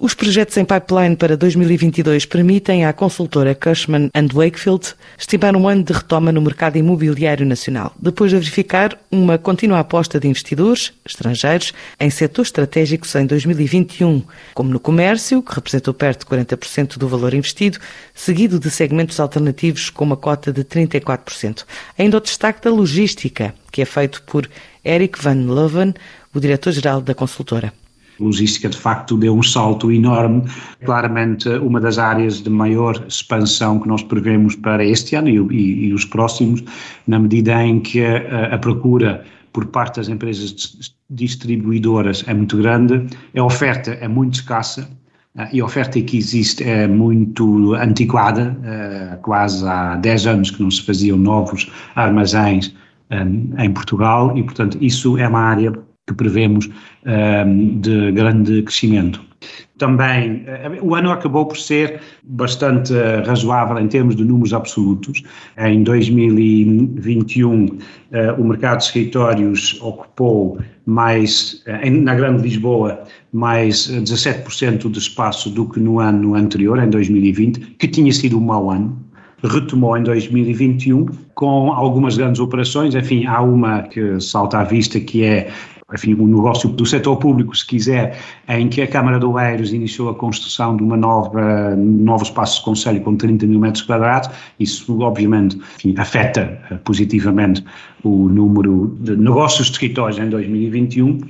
Os 0.00 0.14
projetos 0.14 0.56
em 0.56 0.64
pipeline 0.64 1.16
para 1.16 1.36
2022 1.36 2.24
permitem 2.24 2.84
à 2.84 2.92
consultora 2.92 3.52
Cushman 3.52 4.08
Wakefield 4.32 4.94
estimar 5.18 5.56
um 5.56 5.68
ano 5.68 5.82
de 5.82 5.92
retoma 5.92 6.30
no 6.30 6.40
mercado 6.40 6.78
imobiliário 6.78 7.44
nacional, 7.44 7.92
depois 7.98 8.30
de 8.30 8.36
verificar 8.36 8.96
uma 9.10 9.38
contínua 9.38 9.80
aposta 9.80 10.20
de 10.20 10.28
investidores 10.28 10.92
estrangeiros 11.04 11.72
em 11.98 12.10
setores 12.10 12.46
estratégicos 12.46 13.12
em 13.16 13.26
2021, 13.26 14.22
como 14.54 14.70
no 14.70 14.78
comércio, 14.78 15.42
que 15.42 15.52
representou 15.52 15.92
perto 15.92 16.20
de 16.20 16.26
40% 16.26 16.96
do 16.96 17.08
valor 17.08 17.34
investido, 17.34 17.80
seguido 18.14 18.60
de 18.60 18.70
segmentos 18.70 19.18
alternativos 19.18 19.90
com 19.90 20.04
uma 20.04 20.16
cota 20.16 20.52
de 20.52 20.62
34%. 20.62 21.64
Ainda 21.98 22.18
o 22.18 22.20
destaque 22.20 22.62
da 22.62 22.70
logística, 22.70 23.52
que 23.72 23.82
é 23.82 23.84
feito 23.84 24.22
por 24.22 24.48
Eric 24.84 25.20
Van 25.20 25.52
Leuven, 25.52 25.92
o 26.32 26.38
diretor-geral 26.38 27.00
da 27.00 27.16
consultora 27.16 27.72
logística 28.20 28.68
de 28.68 28.76
facto 28.76 29.16
deu 29.16 29.36
um 29.36 29.42
salto 29.42 29.90
enorme, 29.92 30.42
claramente 30.84 31.48
uma 31.48 31.80
das 31.80 31.98
áreas 31.98 32.42
de 32.42 32.50
maior 32.50 33.04
expansão 33.08 33.78
que 33.78 33.88
nós 33.88 34.02
prevemos 34.02 34.56
para 34.56 34.84
este 34.84 35.16
ano 35.16 35.28
e, 35.28 35.56
e, 35.56 35.86
e 35.86 35.94
os 35.94 36.04
próximos, 36.04 36.62
na 37.06 37.18
medida 37.18 37.62
em 37.62 37.80
que 37.80 38.04
a, 38.04 38.54
a 38.54 38.58
procura 38.58 39.24
por 39.52 39.66
parte 39.66 39.96
das 39.96 40.08
empresas 40.08 40.54
distribuidoras 41.10 42.24
é 42.26 42.34
muito 42.34 42.56
grande, 42.56 43.06
a 43.36 43.42
oferta 43.42 43.92
é 43.92 44.06
muito 44.06 44.34
escassa, 44.34 44.88
ah, 45.36 45.48
e 45.52 45.60
a 45.60 45.64
oferta 45.64 46.00
que 46.00 46.16
existe 46.16 46.64
é 46.64 46.86
muito 46.86 47.74
antiquada, 47.74 48.56
ah, 48.64 49.16
quase 49.22 49.66
há 49.66 49.96
10 49.96 50.26
anos 50.26 50.50
que 50.50 50.62
não 50.62 50.70
se 50.70 50.82
faziam 50.82 51.16
novos 51.16 51.70
armazéns 51.94 52.74
ah, 53.10 53.24
em 53.64 53.72
Portugal 53.72 54.36
e, 54.36 54.42
portanto, 54.42 54.76
isso 54.80 55.16
é 55.16 55.28
uma 55.28 55.40
área 55.40 55.72
que 56.08 56.14
prevemos 56.14 56.68
um, 57.06 57.78
de 57.80 58.10
grande 58.12 58.62
crescimento. 58.62 59.28
Também, 59.76 60.42
eh, 60.46 60.78
o 60.82 60.94
ano 60.96 61.12
acabou 61.12 61.46
por 61.46 61.56
ser 61.56 62.00
bastante 62.24 62.92
eh, 62.92 63.22
razoável 63.24 63.78
em 63.78 63.86
termos 63.86 64.16
de 64.16 64.24
números 64.24 64.52
absolutos. 64.52 65.22
Em 65.56 65.84
2021, 65.84 67.78
eh, 68.10 68.32
o 68.32 68.42
mercado 68.42 68.78
de 68.78 68.84
escritórios 68.84 69.78
ocupou 69.80 70.58
mais, 70.84 71.62
na 72.02 72.16
Grande 72.16 72.42
Lisboa, 72.42 73.04
mais 73.32 73.88
17% 73.88 74.90
de 74.90 74.98
espaço 74.98 75.48
do 75.50 75.68
que 75.68 75.78
no 75.78 76.00
ano 76.00 76.34
anterior, 76.34 76.82
em 76.82 76.90
2020, 76.90 77.76
que 77.78 77.86
tinha 77.86 78.12
sido 78.12 78.38
um 78.38 78.40
mau 78.40 78.70
ano 78.70 79.08
retomou 79.44 79.96
em 79.96 80.02
2021 80.02 81.06
com 81.36 81.72
algumas 81.72 82.16
grandes 82.16 82.40
operações. 82.40 82.96
Enfim, 82.96 83.24
há 83.24 83.40
uma 83.40 83.82
que 83.82 84.20
salta 84.20 84.58
à 84.58 84.64
vista 84.64 84.98
que 84.98 85.22
é 85.22 85.48
enfim, 85.92 86.12
o 86.14 86.26
negócio 86.26 86.68
do 86.68 86.84
setor 86.84 87.16
público, 87.16 87.56
se 87.56 87.66
quiser, 87.66 88.18
em 88.46 88.68
que 88.68 88.82
a 88.82 88.86
Câmara 88.86 89.18
de 89.18 89.24
Oeiros 89.24 89.72
iniciou 89.72 90.10
a 90.10 90.14
construção 90.14 90.76
de 90.76 90.82
uma 90.82 90.98
nova, 90.98 91.74
novo 91.76 92.24
espaço 92.24 92.58
de 92.58 92.64
conselho 92.64 93.00
com 93.00 93.16
30 93.16 93.46
mil 93.46 93.58
metros 93.58 93.82
quadrados, 93.82 94.28
isso 94.60 95.00
obviamente 95.00 95.56
enfim, 95.76 95.94
afeta 95.96 96.60
eh, 96.70 96.74
positivamente 96.84 97.64
o 98.04 98.28
número 98.28 98.96
de 99.00 99.16
negócios 99.16 99.68
de 99.68 99.72
escritórios 99.72 100.18
em 100.18 100.28
2021 100.28 101.20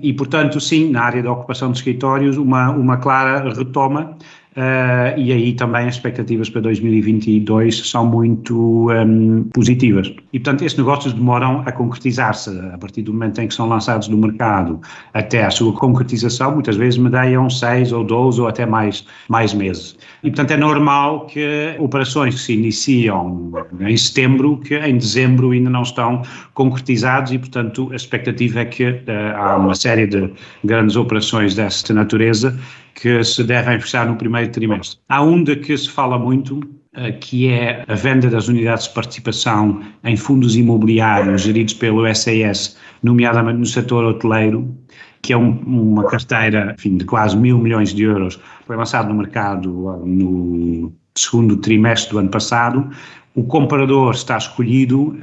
e, 0.00 0.12
portanto, 0.12 0.60
sim, 0.60 0.90
na 0.90 1.02
área 1.02 1.22
da 1.22 1.32
ocupação 1.32 1.72
de 1.72 1.78
escritórios, 1.78 2.36
uma, 2.36 2.70
uma 2.70 2.98
clara 2.98 3.50
retoma 3.54 4.16
Uh, 4.52 5.18
e 5.18 5.32
aí 5.32 5.54
também 5.54 5.88
as 5.88 5.94
expectativas 5.94 6.50
para 6.50 6.60
2022 6.60 7.88
são 7.88 8.04
muito 8.04 8.90
um, 8.90 9.44
positivas. 9.44 10.12
E, 10.30 10.38
portanto, 10.38 10.62
estes 10.62 10.78
negócios 10.78 11.14
demoram 11.14 11.62
a 11.64 11.72
concretizar-se. 11.72 12.50
A 12.72 12.76
partir 12.76 13.00
do 13.00 13.14
momento 13.14 13.40
em 13.40 13.48
que 13.48 13.54
são 13.54 13.66
lançados 13.66 14.08
no 14.08 14.16
mercado 14.18 14.78
até 15.14 15.44
a 15.44 15.50
sua 15.50 15.72
concretização, 15.72 16.52
muitas 16.52 16.76
vezes 16.76 16.98
medeiam 16.98 17.48
seis 17.48 17.92
ou 17.92 18.04
doze 18.04 18.42
ou 18.42 18.46
até 18.46 18.66
mais, 18.66 19.06
mais 19.26 19.54
meses. 19.54 19.96
E, 20.22 20.28
portanto, 20.28 20.50
é 20.50 20.56
normal 20.58 21.26
que 21.26 21.74
operações 21.78 22.34
que 22.34 22.40
se 22.42 22.52
iniciam 22.52 23.50
em 23.80 23.96
setembro, 23.96 24.58
que 24.58 24.76
em 24.76 24.98
dezembro 24.98 25.52
ainda 25.52 25.70
não 25.70 25.82
estão 25.82 26.20
concretizados 26.52 27.32
e, 27.32 27.38
portanto, 27.38 27.88
a 27.90 27.96
expectativa 27.96 28.60
é 28.60 28.64
que 28.66 28.84
uh, 28.84 29.02
há 29.34 29.56
uma 29.56 29.74
série 29.74 30.06
de 30.06 30.30
grandes 30.62 30.94
operações 30.94 31.54
desta 31.54 31.94
natureza 31.94 32.54
que 32.94 33.22
se 33.24 33.44
devem 33.44 33.80
fechar 33.80 34.06
no 34.06 34.16
primeiro 34.16 34.50
trimestre. 34.50 34.98
Há 35.08 35.22
um 35.22 35.42
de 35.42 35.56
que 35.56 35.76
se 35.76 35.88
fala 35.90 36.18
muito, 36.18 36.60
eh, 36.94 37.12
que 37.12 37.48
é 37.48 37.84
a 37.88 37.94
venda 37.94 38.28
das 38.28 38.48
unidades 38.48 38.86
de 38.88 38.94
participação 38.94 39.80
em 40.04 40.16
fundos 40.16 40.56
imobiliários 40.56 41.42
geridos 41.42 41.74
pelo 41.74 42.02
SAS, 42.14 42.76
nomeadamente 43.02 43.58
no 43.58 43.66
setor 43.66 44.04
hoteleiro, 44.04 44.76
que 45.22 45.32
é 45.32 45.36
um, 45.36 45.50
uma 45.66 46.04
carteira 46.04 46.74
enfim, 46.78 46.96
de 46.96 47.04
quase 47.04 47.36
mil 47.36 47.58
milhões 47.58 47.94
de 47.94 48.02
euros, 48.02 48.38
foi 48.66 48.76
lançado 48.76 49.08
no 49.08 49.14
mercado 49.14 49.70
no 50.04 50.92
segundo 51.14 51.56
trimestre 51.58 52.12
do 52.12 52.18
ano 52.18 52.30
passado, 52.30 52.90
o 53.34 53.42
comprador 53.44 54.12
está 54.12 54.36
escolhido, 54.36 55.16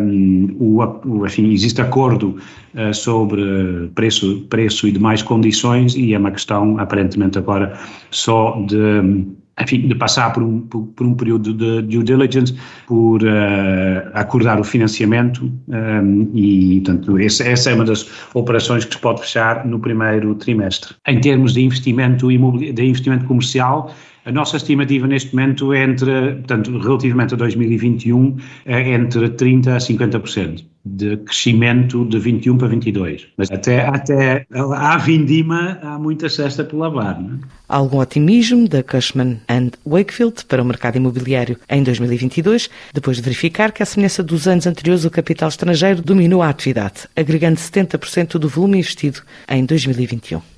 um, 0.00 0.56
o, 0.58 1.26
enfim, 1.26 1.50
existe 1.50 1.80
acordo 1.80 2.36
uh, 2.74 2.92
sobre 2.92 3.90
preço, 3.94 4.42
preço 4.50 4.86
e 4.86 4.92
demais 4.92 5.22
condições 5.22 5.94
e 5.96 6.12
é 6.12 6.18
uma 6.18 6.30
questão, 6.30 6.78
aparentemente 6.78 7.38
agora, 7.38 7.78
só 8.10 8.62
de, 8.66 9.26
enfim, 9.58 9.88
de 9.88 9.94
passar 9.94 10.30
por 10.34 10.42
um, 10.42 10.60
por, 10.60 10.82
por 10.88 11.06
um 11.06 11.14
período 11.14 11.54
de 11.54 11.80
due 11.82 12.04
diligence, 12.04 12.54
por 12.86 13.22
uh, 13.22 14.10
acordar 14.12 14.60
o 14.60 14.64
financiamento 14.64 15.50
um, 15.68 16.30
e, 16.34 16.82
portanto, 16.84 17.16
essa, 17.16 17.44
essa 17.44 17.70
é 17.70 17.74
uma 17.74 17.86
das 17.86 18.06
operações 18.34 18.84
que 18.84 18.94
se 18.94 19.00
pode 19.00 19.22
fechar 19.22 19.64
no 19.64 19.78
primeiro 19.78 20.34
trimestre. 20.34 20.94
Em 21.06 21.18
termos 21.18 21.54
de 21.54 21.62
investimento, 21.62 22.28
de 22.28 22.84
investimento 22.84 23.24
comercial, 23.24 23.90
a 24.28 24.32
nossa 24.32 24.58
estimativa 24.58 25.06
neste 25.06 25.34
momento 25.34 25.72
é 25.72 25.82
entre, 25.82 26.34
portanto, 26.34 26.78
relativamente 26.78 27.32
a 27.32 27.36
2021, 27.38 28.36
é 28.66 28.92
entre 28.92 29.30
30% 29.30 29.68
a 29.68 29.78
50% 29.78 30.64
de 30.84 31.16
crescimento 31.16 32.04
de 32.04 32.18
21 32.18 32.58
para 32.58 32.68
22. 32.68 33.26
Mas 33.38 33.50
até, 33.50 33.86
até 33.86 34.46
à 34.52 34.98
vindima 34.98 35.78
há 35.82 35.98
muita 35.98 36.28
cesta 36.28 36.62
por 36.62 36.76
lavar. 36.76 37.18
Não 37.20 37.36
é? 37.36 37.38
Algum 37.66 37.98
otimismo 37.98 38.68
da 38.68 38.82
Cushman 38.82 39.40
and 39.48 39.70
Wakefield 39.86 40.44
para 40.44 40.62
o 40.62 40.64
mercado 40.64 40.96
imobiliário 40.96 41.56
em 41.68 41.82
2022, 41.82 42.68
depois 42.92 43.16
de 43.16 43.22
verificar 43.22 43.72
que, 43.72 43.82
à 43.82 43.86
semelhança 43.86 44.22
dos 44.22 44.46
anos 44.46 44.66
anteriores, 44.66 45.06
o 45.06 45.10
capital 45.10 45.48
estrangeiro 45.48 46.02
dominou 46.02 46.42
a 46.42 46.50
atividade, 46.50 47.08
agregando 47.16 47.56
70% 47.56 48.38
do 48.38 48.48
volume 48.48 48.78
investido 48.78 49.20
em 49.48 49.64
2021. 49.64 50.57